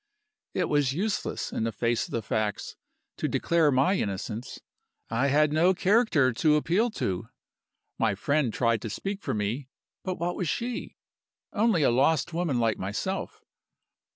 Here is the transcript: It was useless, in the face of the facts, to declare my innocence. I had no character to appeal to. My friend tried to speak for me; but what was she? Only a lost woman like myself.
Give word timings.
It 0.55 0.67
was 0.67 0.93
useless, 0.93 1.51
in 1.51 1.63
the 1.63 1.71
face 1.71 2.07
of 2.07 2.11
the 2.11 2.23
facts, 2.23 2.75
to 3.17 3.27
declare 3.27 3.71
my 3.71 3.93
innocence. 3.93 4.59
I 5.11 5.27
had 5.27 5.53
no 5.53 5.75
character 5.75 6.33
to 6.33 6.55
appeal 6.55 6.89
to. 6.97 7.29
My 7.99 8.15
friend 8.15 8.51
tried 8.51 8.81
to 8.81 8.89
speak 8.89 9.21
for 9.21 9.35
me; 9.35 9.69
but 10.03 10.15
what 10.19 10.35
was 10.35 10.49
she? 10.49 10.97
Only 11.53 11.83
a 11.83 11.91
lost 11.91 12.33
woman 12.33 12.57
like 12.59 12.79
myself. 12.79 13.43